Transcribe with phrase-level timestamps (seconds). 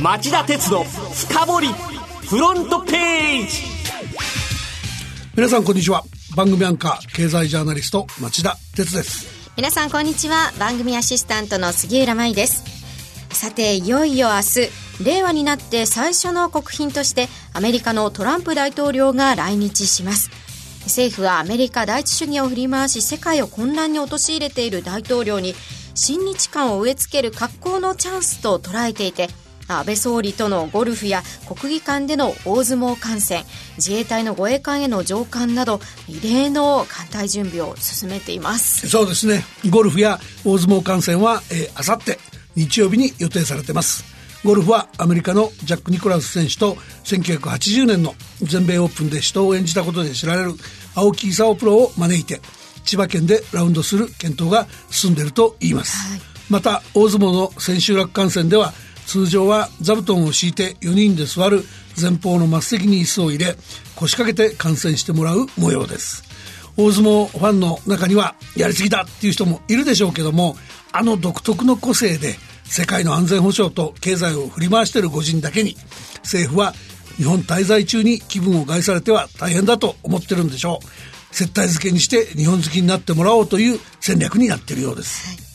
[0.00, 1.68] 町田鉄の深掘り
[2.28, 3.64] フロントページ。
[5.34, 6.04] 皆さんこんにちは。
[6.36, 9.52] 番組アンカー経済ジャーナリスト町田鉄です。
[9.56, 10.52] 皆さんこんにちは。
[10.56, 12.62] 番組アシスタントの杉浦舞です。
[13.30, 20.30] さていよいよ明日令和になって最初の国賓としてアメリカのトランプ大統領が来日します。
[20.84, 25.56] 政府はアメリカ第一主義を振り回し世界を混乱に陥れている大統領に
[25.96, 29.28] 親日感を植え付ける格好のチャンスと捉えていて
[29.68, 33.44] 安倍総理とのゴルフや国技館での大相撲観戦
[33.76, 38.88] 自衛隊の護衛艦への上艦など異例の艦隊準備を進めています。
[38.88, 39.44] そうですね。
[39.70, 41.42] ゴルフや大相撲観戦は
[41.74, 42.18] あさって
[42.56, 44.04] 日曜日に予定されてます。
[44.44, 50.52] ゴルフはアメリカのジャック・ニコラス選手と1980年の全米オープンで死闘を演じたことで知られる
[50.94, 52.40] 青木功プロを招いて
[52.84, 58.72] 千葉県でラウンドする検討が進んでいると言います、はい、また大相撲の千秋楽観戦では
[59.08, 61.64] 通常は座布団を敷いて4人で座る
[61.98, 63.56] 前方の末席に椅子を入れ
[63.96, 66.22] 腰掛けて観戦してもらう模様です。
[66.76, 70.56] 大相撲ファンの中にはやりすぎだっていう人もいるでしょうけども
[70.92, 75.74] あの独特の個性で世界の安全保障と経済を振り回している御人だけに
[76.18, 76.74] 政府は
[77.16, 81.34] 日本滞在中に気分を害されては大変だと思ってるんでしょう。
[81.34, 85.47] 接待付けにして日本好きになってもらおうという戦略になっているようです、はい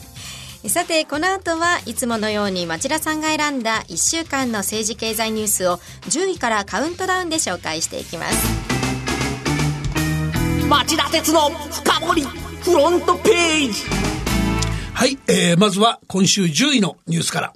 [0.68, 5.76] さてこの後はいつものように町田さんが選んだ1週間の政治経済ニュースを
[6.08, 8.74] 10位からカウントダウンで紹介していきます。
[10.68, 13.82] 町田鉄の深掘りフロントページ。
[14.94, 17.52] はい、えー、まずは今週10位のニュースから。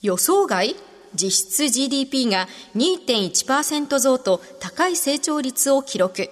[0.00, 0.74] 予想外
[1.14, 6.30] 実質 GDP が2.1%増と高い成長率を記録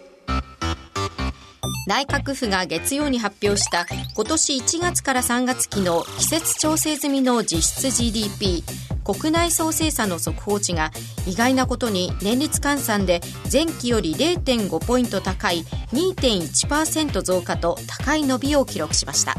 [1.91, 8.63] 内閣府が月曜に発表した今年1月から3月期の季節調整済みの実質 GDP
[9.03, 10.93] 国内総生産の速報値が
[11.27, 13.21] 意外なことに年率換算で
[13.53, 19.35] 前期より0.5ポイント高い2.1%増加と高い伸びを記録しました。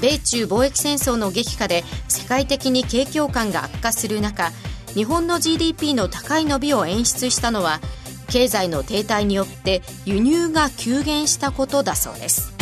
[0.00, 4.50] 米中貿易戦争の激化で世界的に景況感が悪化する中
[4.94, 7.80] 日本の GDP の高い伸びを演出したのは
[8.28, 12.52] 経済の停滞によって輸入が急減したことだそうです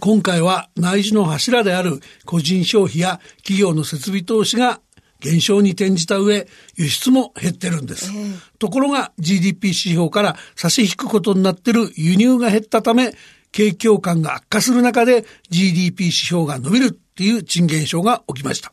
[0.00, 4.80] 今回は内需の柱である個人消費や企業の設備投資が
[5.20, 8.12] 減少に転じた上、輸出も減ってるんです。
[8.14, 13.14] えー、ところが GDP 指標から差し引くことになってる輸入が減ったため、
[13.50, 18.72] 景況感が悪化する中で GDP 指標が伸びるっていう賃現象が起きました。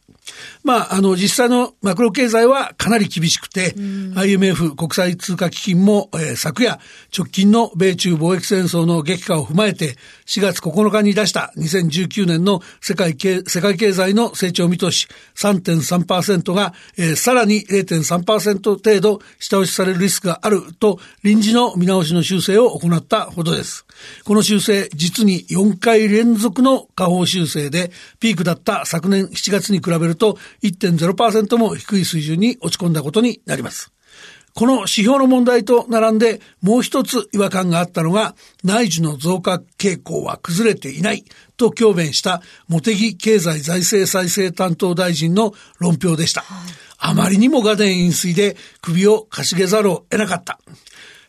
[0.64, 3.74] まあ、あの、実際のマクロ経済はかなり厳しくて、
[4.16, 6.80] IMF 国際通貨基金も、えー、昨夜、
[7.16, 9.96] 直近の米中貿易戦争の激化を踏まえて、
[10.26, 23.86] 4月9日に出した2019年の世界経世界経済の成長見通し3.3%が、えー、さらに0.3%程度下押しされるリスクがあると臨時の見直しの修正を行ったほどです。
[24.26, 33.92] この修正、実に4回連続の下方修正で、ピークだった昨年7月に比べると1.0%も低い水準に落ち込んだことになります。
[34.54, 41.26] この指標の問題と並んでもう一つ違和感があったのが内需の増加傾向は崩れていない
[41.58, 46.44] と強弁した茂木経済財政再生担当大臣の論評でした。
[47.00, 50.60] あまりにも画電飲水で首をかしげざるを得なかった。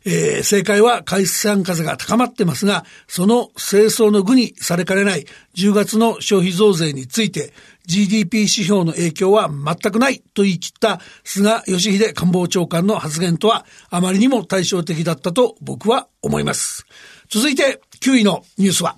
[0.06, 5.26] えー、正解は海産風が高まってますが、その清掃の具にされかねない
[5.56, 7.52] 10月の消費増税について
[7.86, 16.86] GDP 指標の影響は全くないと言い切った菅義偉官房長官の発言とはあまりにも対照的だったと僕は思います。
[17.28, 18.96] 続いて9位のニュースは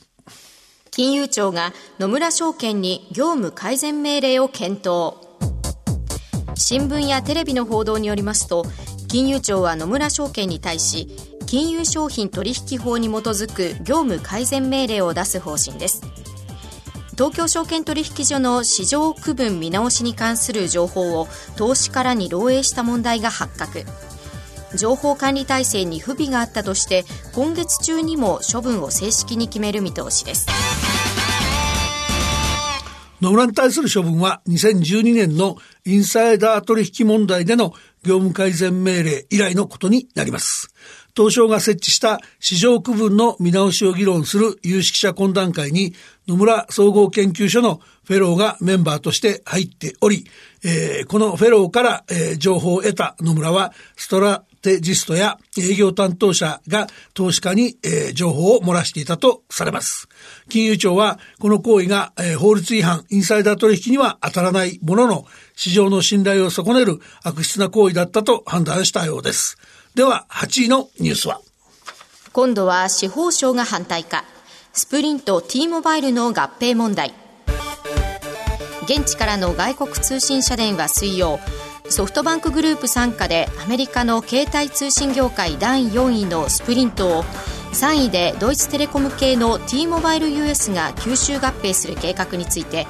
[0.90, 5.14] 金融庁が野村証券に業務改善命令を検討
[6.54, 8.64] 新聞やテレビの報道によりますと
[9.16, 11.08] 金融庁は野村証券に対し
[11.46, 16.02] 金融商品取引法に基づく業務改善命令を出す方針です。
[17.12, 23.84] 東京証券取引所の市場区分見直しに関する情報を投資家らに漏洩した問題が発覚。
[24.76, 30.46] 情報管理体制に不備があったとして今月中にも処分を正式に決める見通しです。
[33.22, 37.72] 野村に対する処分は2012年のインサイダー取引問題での
[38.06, 40.72] 業務改善命令以来のことになります。
[41.16, 45.94] 東証が設置した市場区分の見直しを議論する有識者懇談会に
[46.28, 50.26] 野村総合研究所のフェローがメンバーとして入っており、
[50.62, 60.08] えー、このフェローから、えー、情報を得た野村はストラテジストや営業担当者が投資家に、えー、情報を漏らしていたとされます。
[60.48, 65.24] 金融庁はこの行為が、えー、法律違反、インサイダー取引には当たらないものの、
[65.56, 69.58] 市場の信頼を損ねる悪質な行為だったと判断したようです。
[69.94, 71.40] では、8位のニュースは？
[72.32, 74.24] 今度は司法省が反対か。
[74.74, 77.14] スプリント T モバイルの合併問題。
[78.84, 81.40] 現地からの外国通信社電は水曜、
[81.88, 87.24] ソフトバンクグループ傘下でアメリカの携帯通信業界第4位のスプリントを
[87.72, 92.86] 3位でドイツテレコム系の T モバイル US が吸収合併する計画について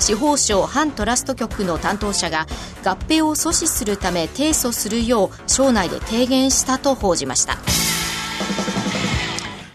[0.00, 2.46] 司法省反トラスト局の担当者が
[2.84, 7.58] 合併を阻止するため提訴するよう省内で提言したと報じました。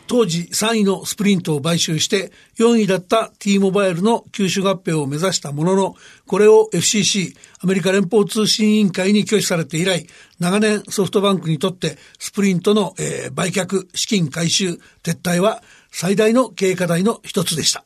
[0.08, 5.96] 当時3位のスプリントを買収して4位だった T モバイルの吸収合併を目指したものの、
[6.28, 10.08] これを FCC、アメリカ連邦通信委員会に拒否されて以来、
[10.40, 17.84] 長年ソフトバンクにとってスプリントの、えー、売却、資金回収、撤退は最大の経営課題の一つでした。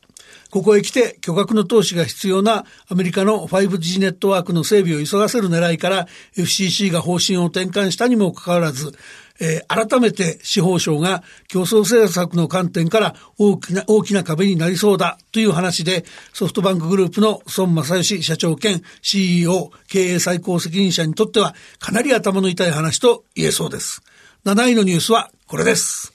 [0.51, 8.93] ここへ来て巨額の投資が必要なアメリカの 5G ネットワークの整備を急がせる狙いから FCC が方針を転換したにもかかわらず、
[9.39, 16.03] えー、改めて司法省が競争政策の観点から大きな、大きな壁になりそうだという話で、
[16.33, 24.01] ソフトバンクグループの孫正義社長兼 CEO 経営最高責任者にとってはかなり頭の痛い話と言えそうです。
[24.45, 26.13] 7位のニュースはこれです。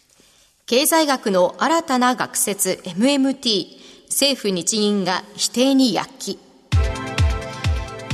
[0.66, 3.83] 経済学の新たな学説 MMT
[4.14, 6.38] 政府日銀が否定に躍起。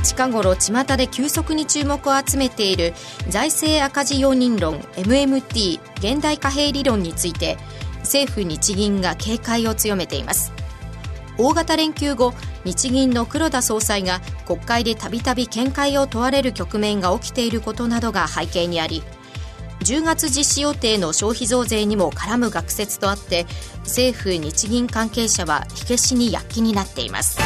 [0.02, 2.94] 近頃巷で急速に注目を集めている
[3.29, 7.58] 財政赤字容認論 MMT 現代貨幣理論について
[7.99, 10.55] 政府日銀が警戒を強めています。
[11.37, 12.32] 大型連休後
[12.64, 19.02] 日銀の黒田総裁が国会でたびたび見解を問われる局面が起きていることなどが背景にあり
[19.81, 23.47] 10月実施予定の消費増税にも絡む学説とあって
[23.81, 27.38] 政府日銀関係者は火消しに躍起になっています。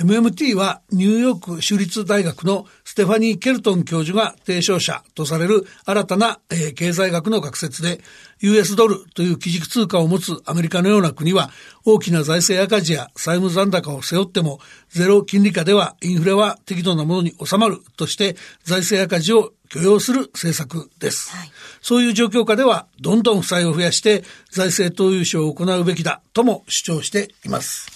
[0.00, 7.98] MMT はニューヨーク州立大学のステファニー・ケルトン教授が提唱者とされる新たな、えー、経済学の学説で
[8.38, 11.50] US ドルという基軸通貨を持つアメリカのような国は
[11.84, 14.60] 大きな財政赤字や債務残高を背負っても
[14.90, 21.36] ゼロ金利下ではインフレは適度なものに収まるとして財政赤字を許容する政策です。
[21.36, 21.50] はい、
[21.82, 27.93] そういう状況下ではどんどん負債を増やして財政投融資を行うべきだとも主張しています。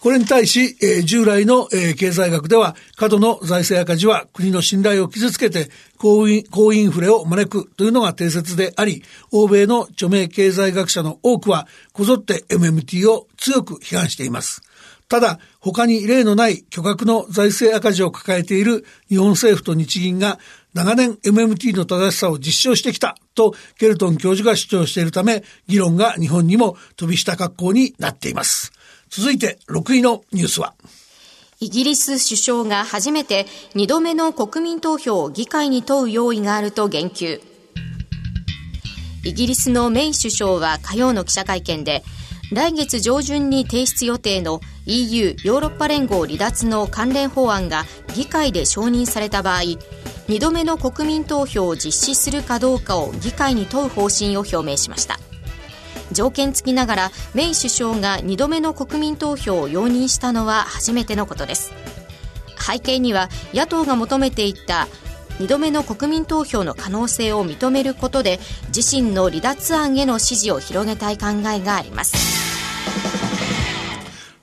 [0.00, 9.02] これに対し、えー、従来の、えー、経済学では、過度の財政赤字は国の信頼を傷つけて高イン高インフレを招くというのが定説であり、
[9.32, 14.62] 欧米の著名経済学者の多くは、こぞって MMT を強く批判しています。
[15.08, 20.38] ただ、他に例のない巨額の財政赤字を抱えている日本政府と日銀が
[20.74, 28.77] 長年 MMT の正しさを実証してきたとケルトン教授が主張しているため、議論が日本にも飛びした格好になっています。
[29.10, 30.74] 続いて6位のニュースは。
[31.60, 37.40] イギリス首相が初めて2度目の国民投票を議会に問う用意があると言及。
[39.24, 42.04] イギリスのメイ首相は火曜の記者会見で
[42.52, 47.84] 来月上旬に提出予定の EU= ヨーロッパ連合離脱の関連法案が
[48.14, 49.60] 議会で承認された場合
[50.28, 55.18] 2度目の国民投票を実施するかどうかを議会に問う方針を表明しました。
[56.12, 61.72] 条件付きながらメイ首相が2度目の国民投票を容認したのは初めてのことです。
[62.58, 64.88] 背景には野党が求めていた
[65.38, 68.40] 2度目の国民投票の可能性を認めることで
[68.74, 73.17] 自身の離脱案への支持を広げたい考えがあります。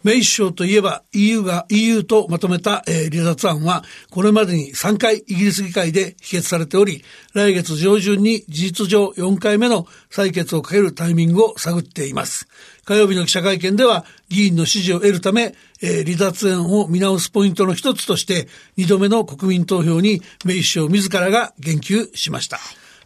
[0.05, 12.47] メイ首相といえば EU が EU とまとめた、えー、離脱案はこれまでに3回イギリス議会で否決されており来月上旬に事実上4回目の採決をかけるタイミングを探っています。
[12.85, 18.47] 火曜日の記者会見では議員の支持を得るため、えー、離脱案を見直すポイントの一つとして
[18.77, 22.59] 2度目の国民投票にメイ首相自らが言及しました。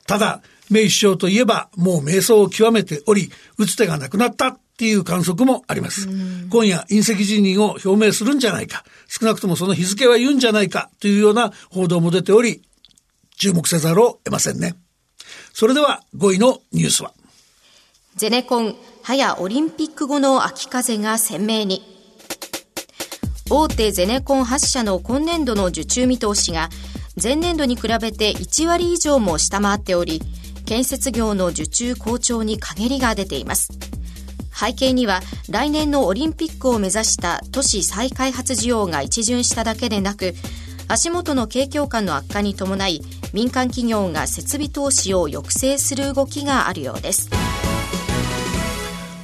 [0.06, 6.08] ただ、メイ首相といえばもう迷走を極めており、打つ手がなくなったっていう観測もあります。
[6.50, 12.62] 今夜隕石辞任を表明するんじゃないか、少なくともその日付は言うんじゃないかというような報道も出ており、
[13.38, 14.78] 注目せざるを得ませんね。
[15.52, 17.12] それでは5位のニュースは。
[18.16, 21.84] ゼネコン、早オリンピック後の秋風が鮮明に。
[23.50, 26.70] 大手ゼネコン8社の今年度の受注見通しが
[27.22, 30.22] 前年度に比べて1割以上も下回っており、
[30.66, 33.89] 建設業の受注好調に陰りが出ています。
[34.60, 40.34] 背景には来年のオリンピックを目指した都市再開発需要が一巡しただけでなく
[40.88, 43.02] 足元の景況感の悪化に伴い
[43.32, 47.30] 民間企業が設備投資を抑制する動きがあるようです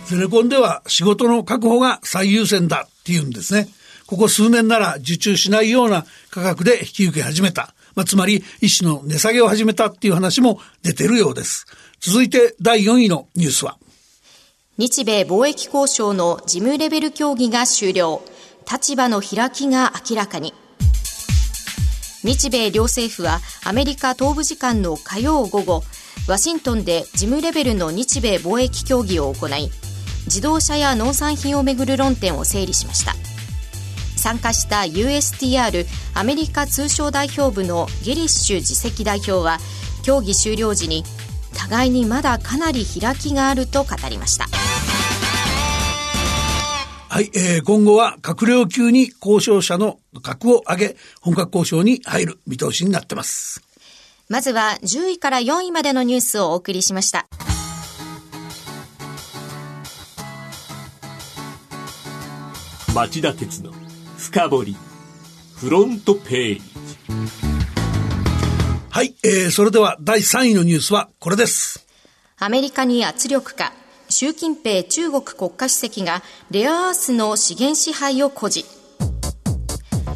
[0.05, 3.67] ゼネコンでは仕事の確保が最優先だっていうんですね。
[4.05, 7.73] ここ数年なら受注しないような価格で引き受け始めた。
[7.95, 11.65] まあ、つまり一種の値下げを始めたっていう話も出てるようです。
[12.01, 13.79] 続いて第4位のニュースは
[14.77, 18.21] 日米貿易交渉の事務レベル協議が終了。
[18.69, 20.53] 立場の開きが明らかに。
[22.23, 25.83] 日米両政府はアメリカ東部時間の火曜午後、
[26.27, 29.69] ワシントンで事務レベルの日米貿易協議を行い、
[30.25, 33.13] 自動車や農産品をめぐる論点を整理しました
[34.17, 39.59] 参加した USTR アメリカ通商代表部のゲリッシュ次席代表は
[40.03, 41.03] 協議終了時に
[41.55, 44.45] 互いにまだかなり開きがあると語りました。
[47.09, 53.63] はい、えー、今後は閣僚級に交渉者の格を上げ本格交渉に入る見通しになってます。
[54.27, 57.27] まずは10位から4位までのニュースをお送りしました。
[62.93, 63.71] 町田鉄の
[64.17, 64.77] 深掘り
[65.55, 67.44] フロントページ
[68.95, 71.85] はい、えー、それでは第3位のニュースはこれです。
[72.39, 73.73] アメリカに圧力か。
[74.07, 78.69] 習近平中国国家主席がレアアースの資源支配を誇示。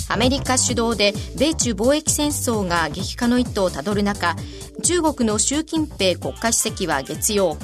[0.08, 4.38] アメリカ主導で米中貿易戦争が激化の一途をたどる中
[4.82, 7.58] 中国の習近平国家主席は月曜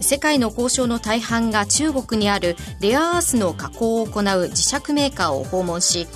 [0.00, 6.06] 世界の交渉の大半が中国にあるレアアースの加工を行う磁石メーカーを訪問し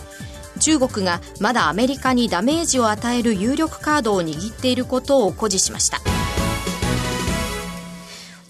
[0.56, 6.00] 中国がまだアメリカにダメージを与える有力カードを握っていることを誇示しました。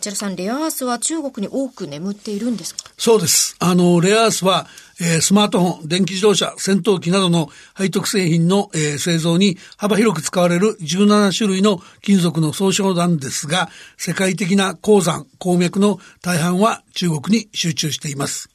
[0.01, 2.91] 内田さんレアアースは中国に多く眠っているんですか？
[2.97, 3.57] そうです。
[3.59, 4.67] あのレアアースは
[4.99, 18.49] えー、スマートフォン、電気自動車、戦闘機などの背徳製品の、えー、製造に幅広く使われる17種類の金属の総称なんですが、世界的な鉱山、鉱脈の大半は中国に集中しています。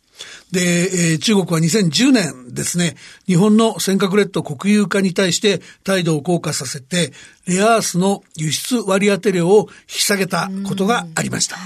[0.52, 7.14] で、えー、中国は2010年ですね、日本の尖閣列島国有化に対して態度を硬化させて、
[7.48, 11.58] レアアースの輸出割当量を引き下げたことがありました。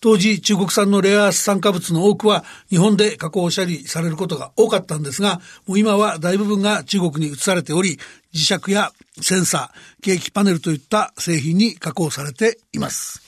[0.00, 7.98] 当時、中国産のレアアース酸化物の多くは日本で加工処理されることが多かったんですが、もう今は大部分が中国に移されており、
[8.32, 13.22] 磁石やセンサー、ケーキパネルといった製品に加工されています。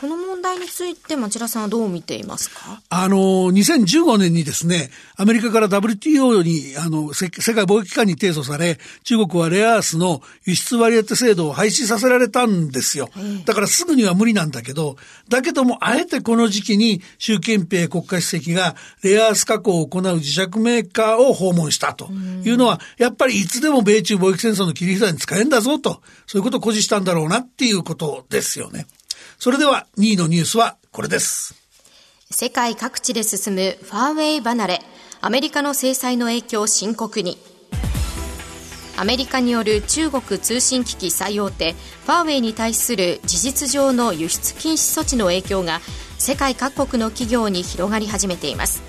[0.00, 2.80] この問題について町田さんはどう見ていますか？
[2.88, 3.16] あの、
[3.50, 13.08] 2015年にですね、アメリカから WTO に、あの、世界貿易機関に提訴され、中国はレアアースの輸出割当制度を廃止させられたんですよ。
[13.44, 14.96] だからすぐには無理なんだけど、
[15.28, 22.10] だけども、あえてこの時期に習近平国家主席がレアアース加工を行う磁石メーカーを訪問したと。
[22.44, 28.86] いうのは、やっぱりいつでも米中貿易戦争の切り札に使えんだぞと、そういうことを誇示したんだろうなっていうことですよね。
[29.44, 31.54] それでは2位のニュースはこれです。
[32.30, 34.80] 世界各地で進むファーウェイ離れ、
[35.20, 37.36] アメリカの制裁の影響深刻に。
[38.96, 45.82] アメリカによる中国通信機器最大手ファーウェイに対する事実上の輸出禁止措置の影響が
[46.16, 48.82] 世界各国の企業に広がり始めています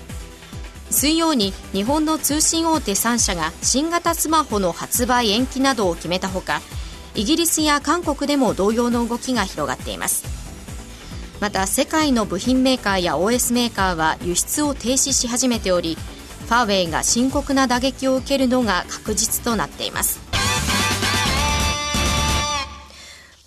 [0.88, 6.62] 水曜に日本の通信大手3社が新型スマホの発売延期などを決めたほか
[7.14, 10.35] イギリスや韓国でも同様の動きが広がっています
[11.40, 15.96] また世界の部品メーカーや OS メーカーは輸出を停止し始めており
[16.46, 20.25] ファーウェイが深刻な打撃を受けるのが確実となっています。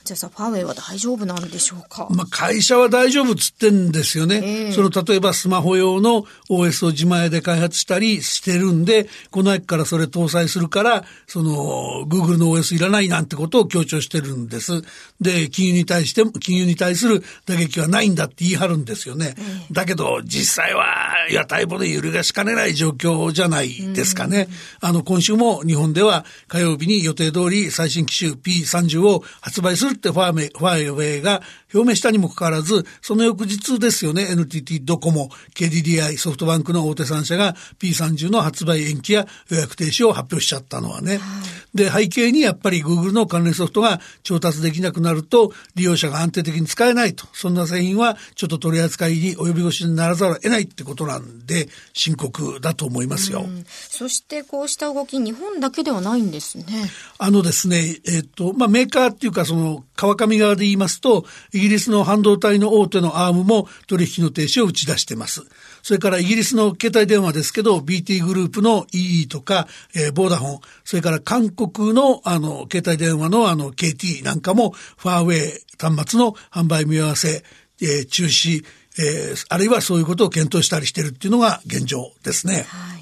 [0.09, 2.07] じゃあさ、ファーウェイは大丈夫なんでしょうか？
[2.09, 4.41] まあ会社は大丈夫っつってんですよね。
[4.43, 14.81] えー、その例えばスマホ用の OS を自前で開発したりしてるんで、この秋からそれ搭載するから、その Google の OS いらないなんてことを強調してるんです。
[15.21, 19.35] で、金融に対しても、金融に対する打撃はないんだって言い張るんですよね。
[19.37, 24.47] えー、だけど実際は屋台骨揺るがしかねない状況じゃないですかね。
[24.81, 31.41] あの今週も日本では火曜日に予定通り最新機種 P30 を発売するってファーメファーウェイが
[31.73, 41.17] 表明したにもかかわらず、その翌日ですよね、NTT ドコモ、KDDI、ソフトバンクの大手3社が P30 の発売延期や予約停止を発表しちゃったのはね。
[41.17, 41.25] は
[41.75, 47.27] い、で、背景にやっぱり Google の関連ソフトが調達できなくなると、利用者が安定的に使えないと。
[47.33, 53.45] そんな製品はちょっと取り扱いに及び腰にならざるを得ないってことなんで、深刻だと思いますよ。
[53.89, 56.65] そしてこうした動き、日本だけではないんですね。
[57.17, 65.43] あのですね、えっ、と、まあ、メーカーっていうか、その、川上側で言いますと、イギリスの半導体の大手のアームも取引の停止を打ち出しています。
[65.83, 77.43] それからイギリスの携帯電話ですけど、BT グループの EE とか、えー、ボーダフォン、それから韓国のあの、携帯電話のあの、KT なんかも、ファーウェイ端末の販売見合わせ、
[77.81, 78.63] えー、中止、
[78.97, 82.65] えー、あるいはそういうことを検討したりしているっていうのが現状ですね。
[82.67, 82.99] はい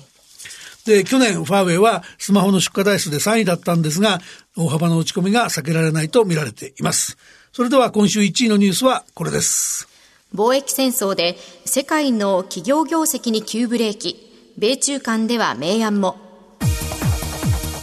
[0.88, 4.22] で、去年ファーウェイはスマホの出荷台数で3位だったんですが、
[4.58, 7.18] 大幅な落ち込みが避けられないと見られています。
[7.54, 9.88] それでは今週1位のニュースはこれです。
[10.36, 14.28] 貿易戦争で世界の企業業績に急ブレーキ。
[14.58, 16.28] 米中間では明暗も。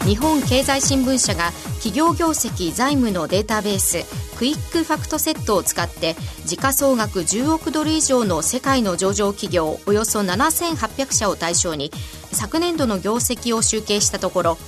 [0.05, 4.05] 日本経済新聞社が企業業績財務のデータベース
[4.37, 6.15] クイックファクトセットを使って
[6.45, 11.91] 時価総額10億ドル以上の世界の上場企業およそ7800社を対象に
[12.33, 14.59] 昨年度の業績を集計したところ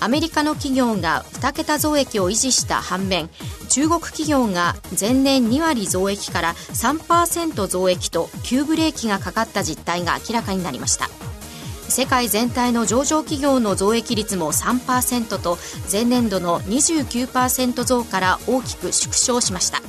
[0.00, 3.30] アメリカの企業が2桁増益を維持した反面
[3.68, 11.08] 中国企業が前年2割増益から3%増益と急ブレーキがかかった実態が明らかになりました。
[11.88, 15.58] 世界全体の上場企業の増益率も3%と
[15.90, 19.80] 前年度の29%増から大きく縮小しました。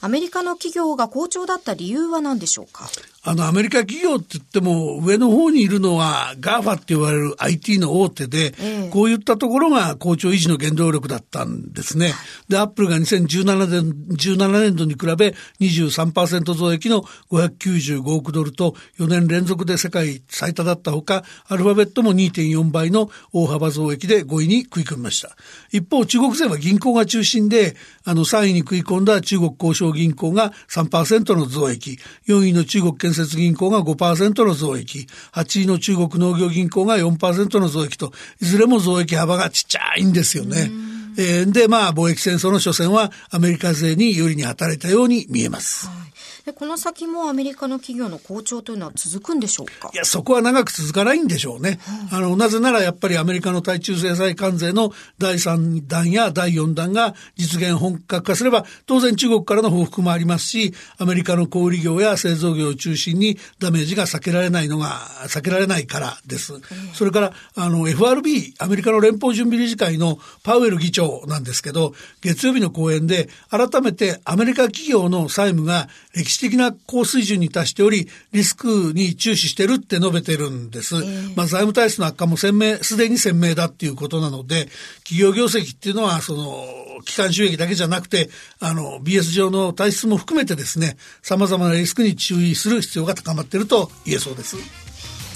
[0.00, 2.88] アメリカの企業が好調だった理由は何でしょうか？
[3.26, 12.12] あの、アメリカ企業って言っても、上の方にいるのは GAFA って言われる IT の大手で、えこういったところが好調維持の原動力だったんですね。
[12.50, 25.34] で、アップルが2017年 ,17 年度に比べ23%増益の595億ドルと4年連続で世界最多だったほか、アルファベットも2.4倍の大幅増益で5位に食い込みました。
[25.72, 40.70] 一方、中国勢は銀行が中心で、あの3位に食い込んだ中国交渉銀行が3%の増益、4位の中国建設銀行が5%の増益、8位の中国農業銀行が4%の増益と、いずれも増益幅がちっちゃいんですよね。
[41.18, 45.86] えー、で、まあ、貿易戦争の初戦はアメリカ勢に有利に働いたように見えます。
[45.86, 46.04] はい
[46.44, 49.90] でこの先もアメリカの企業の好調というのは続くんでしょうか？
[49.94, 51.78] いや、そこは長く続かないんでしょうね。
[52.12, 66.52] あの、なぜならやっぱりアメリカの対中制裁関税の第3弾や第4弾が実現本格化すれば、当然中国からの報復もありますし、アメリカの小売業や製造業を中心にダメージが避けられないのが、避けられないからです。
[66.92, 80.96] それから、あの、FRB、アメリカの連邦準備理事会のパウエル議長なんですけど、月曜日の講演で改めてアメリカ企業の債務が歴史的な高水準に達しており、リスクに注視してるって述べてるんです。
[80.96, 84.68] えー、まあ、財務体質の悪化も鮮明、すでに鮮明だっていうことなので、
[85.04, 86.64] 企業業績っていうのは、その、
[87.04, 94.83] 機関収益だけじゃなくて、あの、BS 上の体質も含めてですね、様々なリスクに注意する必要が高まっていると言えそうです。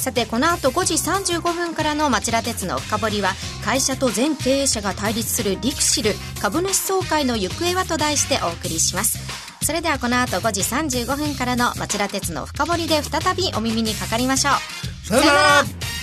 [0.08, 9.18] さてこの後5時35分からの町田鉄の深掘りは会社と全経営者が対立するリクシル株主総会の行方はと題してお送りします。
[9.62, 15.08] それではこの後5時35分からの町田鉄の深掘りで再びお耳にかかりましょう。
[15.08, 15.97] さよなら